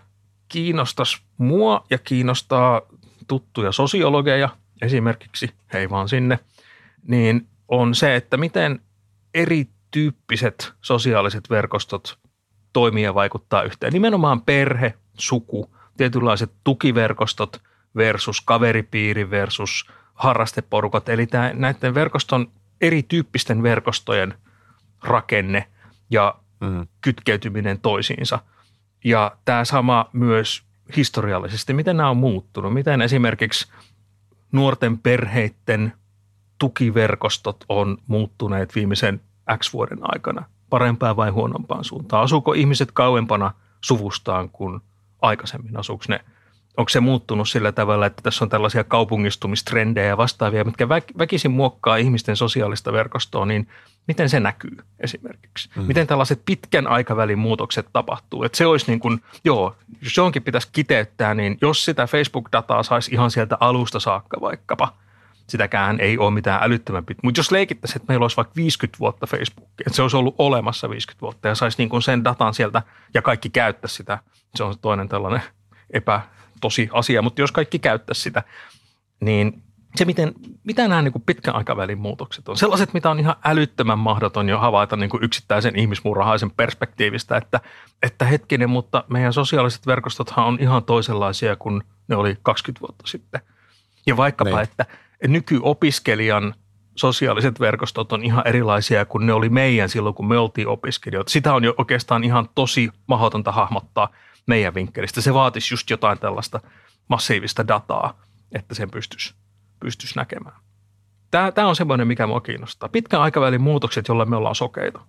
[0.48, 2.82] kiinnostaisi mua ja kiinnostaa
[3.28, 4.48] tuttuja sosiologeja
[4.82, 6.38] esimerkiksi, hei vaan sinne,
[7.08, 8.80] niin on se, että miten
[9.34, 12.18] erityyppiset sosiaaliset verkostot
[12.72, 13.92] toimii ja vaikuttaa yhteen.
[13.92, 17.62] Nimenomaan perhe, suku, tietynlaiset tukiverkostot,
[17.96, 21.08] versus kaveripiiri versus harrasteporukat.
[21.08, 22.50] Eli tämä, näiden verkoston
[22.80, 24.34] erityyppisten verkostojen
[25.02, 25.66] rakenne
[26.10, 26.86] ja mm.
[27.00, 28.38] kytkeytyminen toisiinsa.
[29.04, 30.62] Ja tämä sama myös
[30.96, 32.74] historiallisesti, miten nämä on muuttunut.
[32.74, 33.72] Miten esimerkiksi
[34.52, 35.92] nuorten perheiden
[36.58, 39.20] tukiverkostot on muuttuneet viimeisen
[39.58, 42.22] X vuoden aikana parempaan vai huonompaan suuntaan?
[42.22, 44.80] Asuuko ihmiset kauempana suvustaan kuin
[45.22, 45.76] aikaisemmin?
[45.76, 46.20] Asuuko ne–
[46.76, 50.88] onko se muuttunut sillä tavalla, että tässä on tällaisia kaupungistumistrendejä ja vastaavia, mitkä
[51.18, 53.68] väkisin muokkaa ihmisten sosiaalista verkostoa, niin
[54.08, 55.70] miten se näkyy esimerkiksi?
[55.76, 55.82] Mm.
[55.82, 58.42] Miten tällaiset pitkän aikavälin muutokset tapahtuu?
[58.42, 63.14] Että se olisi niin kuin, joo, jos johonkin pitäisi kiteyttää, niin jos sitä Facebook-dataa saisi
[63.14, 64.92] ihan sieltä alusta saakka vaikkapa,
[65.48, 67.20] sitäkään ei ole mitään älyttömän pitkä.
[67.24, 70.90] Mutta jos leikittäisiin, että meillä olisi vaikka 50 vuotta Facebook, että se olisi ollut olemassa
[70.90, 72.82] 50 vuotta ja saisi niin kuin sen datan sieltä
[73.14, 74.18] ja kaikki käyttää sitä,
[74.54, 75.42] se on toinen tällainen
[75.90, 76.20] epä,
[76.60, 78.42] tosi asia, mutta jos kaikki käyttäisi sitä,
[79.20, 79.62] niin
[79.96, 80.32] se, miten,
[80.64, 82.56] mitä nämä niin kuin pitkän aikavälin muutokset on.
[82.56, 87.60] Sellaiset, mitä on ihan älyttömän mahdoton jo havaita niin kuin yksittäisen ihmismurhaisen perspektiivistä, että,
[88.02, 93.40] että hetkinen, mutta meidän sosiaaliset verkostothan on ihan toisenlaisia kuin ne oli 20 vuotta sitten.
[94.06, 94.60] Ja vaikkapa, niin.
[94.60, 94.86] että
[95.26, 96.54] nykyopiskelijan
[96.94, 101.30] sosiaaliset verkostot on ihan erilaisia kuin ne oli meidän silloin, kun me oltiin opiskelijoita.
[101.30, 104.08] Sitä on jo oikeastaan ihan tosi mahdotonta hahmottaa–
[104.46, 105.20] meidän vinkkelistä.
[105.20, 106.60] Se vaatisi just jotain tällaista
[107.08, 109.34] massiivista dataa, että sen pystyisi,
[109.80, 110.60] pystyisi näkemään.
[111.30, 112.88] Tämä, tämä on semmoinen, mikä minua kiinnostaa.
[112.88, 115.00] Pitkän aikavälin muutokset, joilla me ollaan sokeita.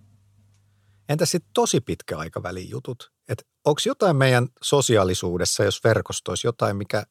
[1.08, 3.12] Entä sitten tosi pitkä aikavälin jutut?
[3.64, 7.02] onko jotain meidän sosiaalisuudessa, jos verkostoisi jotain, mikä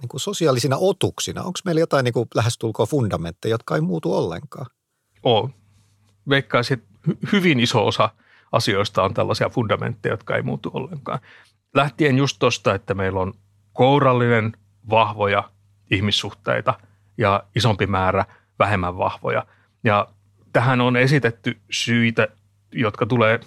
[0.00, 4.66] niin kuin sosiaalisina otuksina, onko meillä jotain niin kuin lähestulkoon fundamentteja, jotka ei muutu ollenkaan?
[5.22, 5.50] Oo.
[6.28, 6.88] Veikkaisin, että
[7.32, 8.10] hyvin iso osa
[8.52, 11.18] asioista on tällaisia fundamentteja, jotka ei muutu ollenkaan
[11.74, 13.34] lähtien just tuosta, että meillä on
[13.72, 14.52] kourallinen
[14.90, 15.50] vahvoja
[15.90, 16.74] ihmissuhteita
[17.18, 18.24] ja isompi määrä
[18.58, 19.46] vähemmän vahvoja.
[19.84, 20.08] Ja
[20.52, 22.28] tähän on esitetty syitä,
[22.72, 23.40] jotka tulee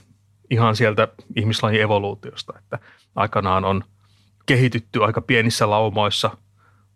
[0.49, 2.79] ihan sieltä ihmislajin evoluutiosta, että
[3.15, 3.83] aikanaan on
[4.49, 6.37] kehitytty aika pienissä laumoissa,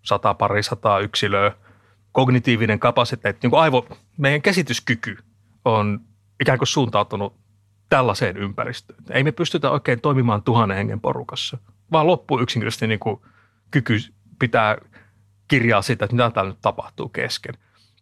[0.01, 1.51] sata pari sataa yksilöä,
[2.11, 3.87] kognitiivinen kapasiteetti, niin kuin aivo,
[4.17, 5.17] meidän käsityskyky
[5.65, 5.99] on
[6.41, 7.35] ikään kuin suuntautunut
[7.89, 9.03] tällaiseen ympäristöön.
[9.09, 11.57] Ei me pystytä oikein toimimaan tuhannen hengen porukassa,
[11.91, 13.21] vaan loppuu yksinkertaisesti niin kuin
[13.71, 13.97] kyky
[14.39, 14.77] pitää
[15.47, 17.55] kirjaa sitä, että mitä täällä nyt tapahtuu kesken.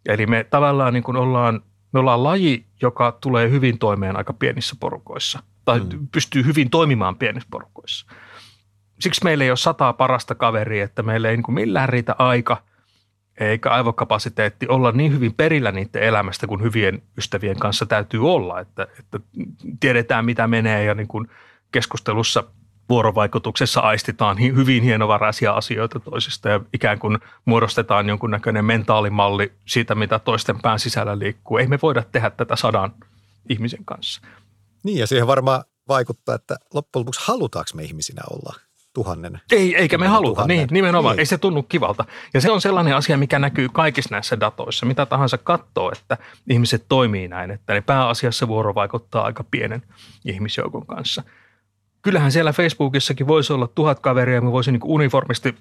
[0.06, 1.62] Eli me tavallaan niin kuin ollaan,
[1.94, 6.08] me ollaan laji, joka tulee hyvin toimeen aika pienissä porukoissa tai mm.
[6.12, 8.06] pystyy hyvin toimimaan pienissä porukoissa.
[9.02, 12.58] Siksi meillä ei ole sataa parasta kaveria, että meillä ei niin kuin millään riitä aika–
[13.42, 18.88] eikä aivokapasiteetti olla niin hyvin perillä niiden elämästä kuin hyvien ystävien kanssa täytyy olla, että,
[19.00, 19.20] että
[19.80, 21.28] tiedetään mitä menee ja niin kuin
[21.72, 22.44] keskustelussa
[22.90, 30.62] vuorovaikutuksessa aistitaan hyvin hienovaraisia asioita toisista ja ikään kuin muodostetaan jonkunnäköinen mentaalimalli siitä, mitä toisten
[30.62, 31.58] pään sisällä liikkuu.
[31.58, 32.94] Ei me voida tehdä tätä sadan
[33.50, 34.22] ihmisen kanssa.
[34.84, 38.56] Niin ja siihen varmaan vaikuttaa, että loppujen lopuksi halutaanko me ihmisinä olla
[38.94, 39.42] tuhannen.
[39.52, 40.58] Ei, eikä me haluta, tuhannen.
[40.58, 41.20] niin nimenomaan, niin.
[41.20, 42.06] ei se tunnu kivalta.
[42.34, 46.18] Ja se on sellainen asia, mikä näkyy kaikissa näissä datoissa, mitä tahansa katsoo, että
[46.50, 49.84] ihmiset toimii näin, että ne pääasiassa vuoro vaikuttaa aika pienen
[50.26, 51.24] ihmisjoukon kanssa.
[52.02, 55.56] Kyllähän siellä Facebookissakin voisi olla tuhat kaveria ja me voisi niin uniformisti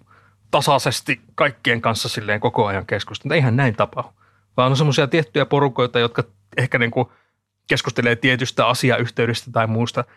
[0.50, 3.28] tasaisesti kaikkien kanssa silleen koko ajan keskustella.
[3.28, 4.10] Mutta eihän näin tapahdu,
[4.56, 6.22] vaan on semmoisia tiettyjä porukoita, jotka
[6.56, 7.08] ehkä niin kuin
[7.66, 10.04] keskustelee tietystä asiayhteydestä tai muusta–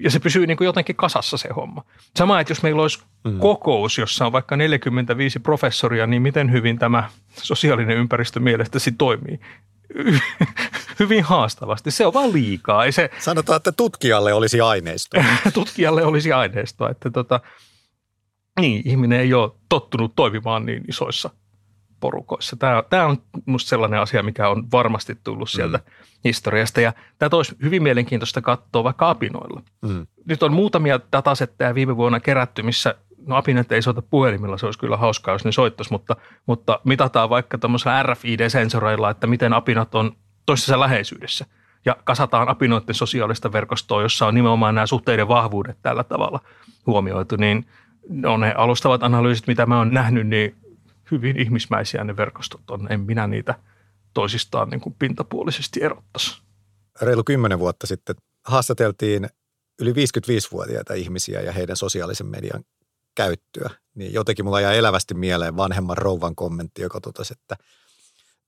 [0.00, 1.84] ja se pysyy niin kuin jotenkin kasassa se homma.
[2.16, 3.38] Sama, että jos meillä olisi mm.
[3.38, 9.40] kokous, jossa on vaikka 45 professoria, niin miten hyvin tämä sosiaalinen ympäristö mielestäsi toimii?
[11.00, 11.90] hyvin haastavasti.
[11.90, 12.84] Se on vaan liikaa.
[12.84, 15.24] Ei se, Sanotaan, että tutkijalle olisi aineistoa.
[15.54, 16.90] tutkijalle olisi aineistoa.
[16.90, 17.40] Että tota,
[18.60, 21.30] niin, ihminen ei ole tottunut toimimaan niin isoissa
[22.00, 22.56] porukoissa.
[22.56, 25.92] Tämä, tämä on minusta sellainen asia, mikä on varmasti tullut sieltä mm.
[26.24, 26.80] historiasta.
[26.80, 29.62] Ja tämä olisi hyvin mielenkiintoista katsoa vaikka apinoilla.
[29.82, 30.06] Mm.
[30.24, 32.94] Nyt on muutamia datasetteja viime vuonna kerätty, missä
[33.26, 37.30] no apinat ei soita puhelimilla, se olisi kyllä hauskaa, jos ne soittaisi, mutta, mutta mitataan
[37.30, 40.12] vaikka tämmöisellä RFID-sensoreilla, että miten apinat on
[40.46, 41.46] toisessa läheisyydessä.
[41.84, 46.40] Ja kasataan apinoiden sosiaalista verkostoa, jossa on nimenomaan nämä suhteiden vahvuudet tällä tavalla
[46.86, 47.66] huomioitu, niin
[48.26, 50.56] on ne alustavat analyysit, mitä mä oon nähnyt, niin
[51.10, 52.92] hyvin ihmismäisiä ne verkostot on.
[52.92, 53.54] En minä niitä
[54.14, 56.42] toisistaan niin kuin pintapuolisesti erottaisi.
[57.02, 59.28] Reilu kymmenen vuotta sitten haastateltiin
[59.80, 62.64] yli 55-vuotiaita ihmisiä ja heidän sosiaalisen median
[63.14, 63.70] käyttöä.
[63.94, 67.56] Niin jotenkin mulla jää elävästi mieleen vanhemman rouvan kommentti, joka totesi, että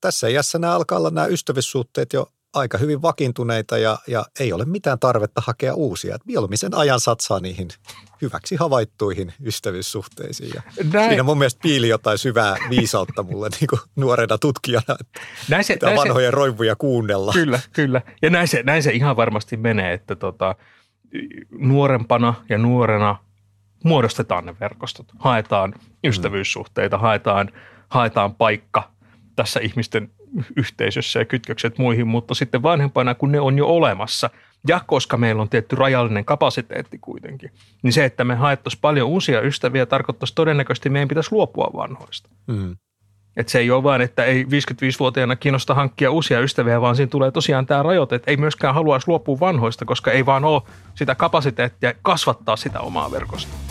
[0.01, 4.65] tässä iässä nämä alkaa olla nämä ystävyyssuhteet jo aika hyvin vakiintuneita ja, ja ei ole
[4.65, 6.17] mitään tarvetta hakea uusia.
[6.25, 7.67] Mieluummin sen ajan satsaa niihin
[8.21, 10.51] hyväksi havaittuihin ystävyyssuhteisiin.
[10.55, 10.61] Ja
[10.93, 11.09] näin.
[11.09, 15.77] siinä mun mielestä piili jotain syvää viisautta mulle niin kuin nuorena tutkijana, että näin se,
[15.81, 17.33] näin vanhoja se, roivuja kuunnella.
[17.33, 18.01] Kyllä, kyllä.
[18.21, 20.55] Ja näin se, näin se ihan varmasti menee, että tota,
[21.51, 23.15] nuorempana ja nuorena
[23.83, 25.05] muodostetaan ne verkostot.
[25.19, 27.51] Haetaan ystävyyssuhteita, haetaan,
[27.89, 28.91] haetaan paikka
[29.35, 30.11] tässä ihmisten
[30.55, 34.29] yhteisössä ja kytkökset muihin, mutta sitten vanhempana, kun ne on jo olemassa,
[34.67, 37.51] ja koska meillä on tietty rajallinen kapasiteetti kuitenkin,
[37.83, 42.29] niin se, että me haettaisiin paljon uusia ystäviä, tarkoittaisi todennäköisesti meidän pitäisi luopua vanhoista.
[42.47, 42.75] Mm.
[43.37, 47.31] Et se ei ole vain, että ei 55-vuotiaana kiinnosta hankkia uusia ystäviä, vaan siinä tulee
[47.31, 50.61] tosiaan tämä rajoite, että ei myöskään haluaisi luopua vanhoista, koska ei vaan ole
[50.95, 53.68] sitä kapasiteettia kasvattaa sitä omaa verkostoa.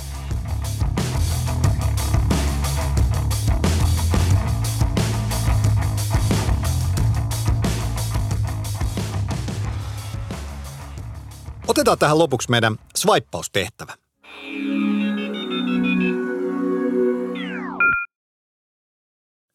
[11.69, 13.95] Otetaan tähän lopuksi meidän swipeaustehtävä.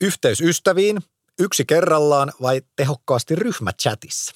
[0.02, 0.99] Yhteys ystäviin,
[1.39, 4.36] yksi kerrallaan vai tehokkaasti ryhmächatissa?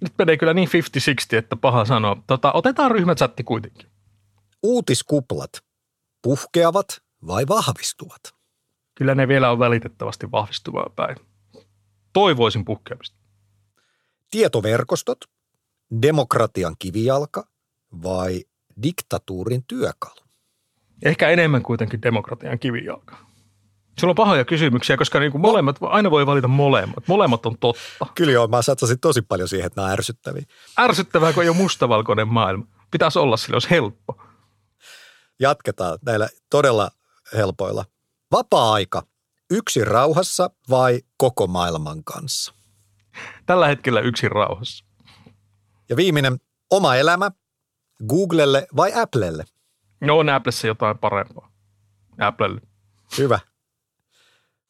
[0.00, 2.22] Nyt menee kyllä niin 50-60, että paha sanoa.
[2.26, 3.90] Tota, otetaan ryhmächatti kuitenkin.
[4.62, 5.50] Uutiskuplat,
[6.22, 8.20] puhkeavat vai vahvistuvat?
[8.94, 11.16] Kyllä ne vielä on välitettävästi vahvistuvaa päin.
[12.12, 13.18] Toivoisin puhkeamista.
[14.30, 15.18] Tietoverkostot,
[16.02, 17.48] demokratian kivijalka
[18.02, 18.44] vai
[18.82, 20.20] diktatuurin työkalu?
[21.04, 23.16] Ehkä enemmän kuitenkin demokratian kivijalka.
[24.00, 27.08] Sulla on pahoja kysymyksiä, koska niin kuin molemmat, aina voi valita molemmat.
[27.08, 28.06] Molemmat on totta.
[28.14, 30.42] Kyllä joo, mä satsasin tosi paljon siihen, että nämä on ärsyttäviä.
[30.78, 32.66] Ärsyttävää, kun ei ole mustavalkoinen maailma.
[32.90, 34.22] Pitäisi olla sille, olisi helppo.
[35.40, 36.90] Jatketaan näillä todella
[37.36, 37.84] helpoilla.
[38.32, 39.02] Vapaa-aika,
[39.50, 42.54] yksin rauhassa vai koko maailman kanssa?
[43.46, 44.84] Tällä hetkellä yksin rauhassa.
[45.88, 47.30] Ja viimeinen, oma elämä,
[48.08, 49.44] Googlelle vai Applelle?
[50.00, 51.52] No on Applessa jotain parempaa.
[52.18, 52.60] Applelle.
[53.18, 53.40] Hyvä.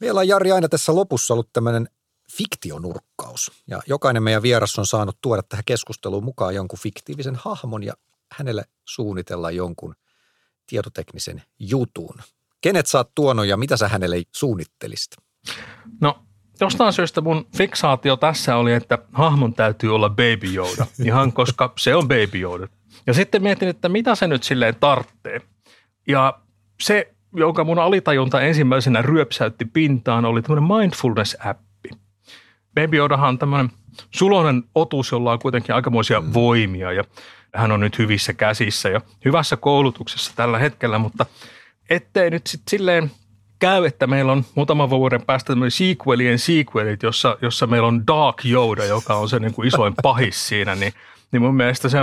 [0.01, 1.89] Meillä on Jari aina tässä lopussa ollut tämmöinen
[2.33, 3.53] fiktionurkkaus.
[3.67, 7.95] Ja jokainen meidän vieras on saanut tuoda tähän keskusteluun mukaan jonkun fiktiivisen hahmon ja
[8.33, 9.95] hänelle suunnitella jonkun
[10.67, 12.15] tietoteknisen jutun.
[12.61, 15.17] Kenet sä oot tuonut ja mitä sä hänelle suunnittelisit?
[16.01, 16.28] No
[16.61, 21.97] jostain syystä mun fiksaatio tässä oli, että hahmon täytyy olla Baby Yoda, ihan koska se
[21.97, 22.69] on Baby Yoda.
[23.07, 25.41] Ja sitten mietin, että mitä se nyt silleen tarttee.
[26.09, 26.39] Ja
[26.81, 31.99] se, jonka mun alitajunta ensimmäisenä ryöpsäytti pintaan, oli tämmöinen mindfulness-appi.
[32.75, 33.71] Baby Yodahan on tämmöinen
[34.11, 36.35] sulonen otus, jolla on kuitenkin aikamoisia mm.
[36.35, 37.05] voimia ja
[37.55, 41.27] hän on nyt hyvissä käsissä ja hyvässä koulutuksessa tällä hetkellä, mutta
[41.91, 43.11] ettei nyt sitten silleen
[43.59, 48.45] käy, että meillä on muutaman vuoden päästä tämmöinen sequelien sequelit, jossa, jossa meillä on Dark
[48.45, 50.93] Yoda, joka on se niin kuin isoin pahis siinä, niin,
[51.33, 51.99] niin mun mielestä se,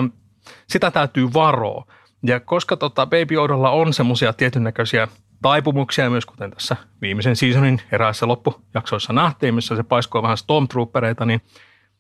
[0.68, 1.86] sitä täytyy varoa.
[2.24, 5.08] Ja koska tota Baby Yodalla on semmoisia tietyn näköisiä
[5.42, 11.42] taipumuksia myös, kuten tässä viimeisen seasonin eräissä loppujaksoissa nähtiin, missä se paiskoo vähän Stormtroopereita, niin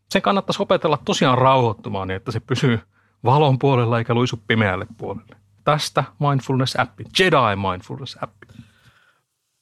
[0.09, 2.79] sen kannattaisi opetella tosiaan rauhoittumaan niin, että se pysyy
[3.23, 5.35] valon puolella eikä luisu pimeälle puolelle.
[5.63, 8.64] Tästä mindfulness-appi, Jedi mindfulness-appi.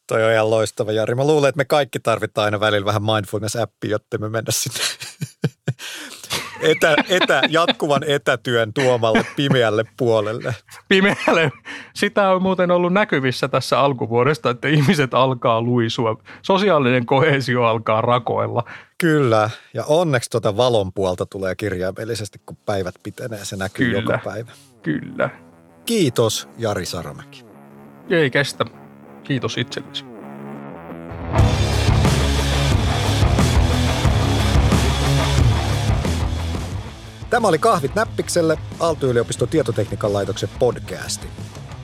[0.08, 1.16] Toi on ihan loistava, Jari.
[1.16, 4.80] Mä luulen, että me kaikki tarvitaan aina välillä vähän mindfulness-appia, jotta me mennä sinne
[6.72, 10.56] etä, etä, jatkuvan etätyön tuomalle pimeälle puolelle.
[10.90, 11.52] Pimeälle.
[11.94, 16.22] Sitä on muuten ollut näkyvissä tässä alkuvuodesta, että ihmiset alkaa luisua.
[16.42, 18.64] Sosiaalinen kohesio alkaa rakoilla.
[18.98, 23.46] Kyllä, ja onneksi tuota valon puolta tulee kirjaimellisesti, kun päivät pitenee.
[23.46, 24.00] Se näkyy Kyllä.
[24.00, 24.52] joka päivä.
[24.82, 25.30] Kyllä.
[25.86, 27.46] Kiitos, Jari Saramäki.
[28.10, 28.83] Ei kestä.
[29.24, 30.06] Kiitos itsellesi.
[37.30, 41.28] Tämä oli Kahvit näppikselle, Aalto-yliopiston tietotekniikan laitoksen podcasti.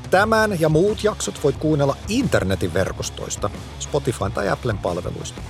[0.10, 3.50] Tämän ja muut jaksot voit kuunnella internetin verkostoista,
[3.80, 5.42] Spotify tai Applen palveluista.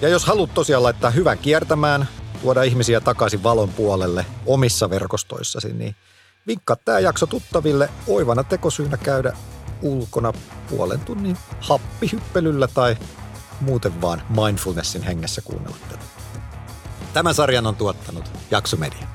[0.00, 2.08] Ja jos haluat tosiaan laittaa hyvän kiertämään,
[2.42, 5.94] tuoda ihmisiä takaisin valon puolelle omissa verkostoissasi, niin
[6.46, 9.32] vinkkaa tämä jakso tuttaville oivana tekosyynä käydä
[9.82, 10.32] ulkona
[10.70, 12.96] puolen tunnin happihyppelyllä tai
[13.60, 16.04] muuten vaan mindfulnessin hengessä kuunnella tätä.
[17.12, 19.06] Tämän sarjan on tuottanut Jaksomedia.